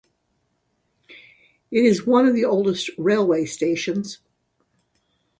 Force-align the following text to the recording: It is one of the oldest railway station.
It 1.69 1.85
is 1.85 2.07
one 2.07 2.25
of 2.25 2.33
the 2.33 2.43
oldest 2.43 2.89
railway 2.97 3.45
station. 3.45 4.03